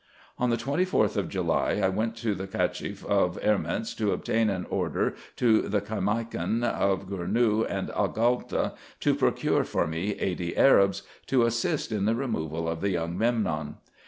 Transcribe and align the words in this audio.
On 0.39 0.49
the 0.49 0.57
24th 0.57 1.15
of 1.15 1.29
July, 1.29 1.73
I 1.73 1.87
went 1.89 2.15
to 2.15 2.33
the 2.33 2.47
Cacheff 2.47 3.05
of 3.05 3.39
Erments 3.39 3.95
to 3.97 4.13
obtain 4.13 4.49
an 4.49 4.65
order 4.71 5.13
to 5.35 5.61
the 5.61 5.79
Caimakan 5.79 6.63
of 6.63 7.07
Gournou 7.07 7.67
and 7.69 7.89
Agalta, 7.89 8.73
to 9.01 9.13
procure 9.13 9.63
for 9.63 9.85
me 9.85 10.13
eighty 10.19 10.57
Arabs, 10.57 11.03
to 11.27 11.45
assist 11.45 11.91
in 11.91 12.05
the 12.05 12.15
removal 12.15 12.67
of 12.67 12.81
the 12.81 12.89
young 12.89 13.15
Memnon. 13.15 13.75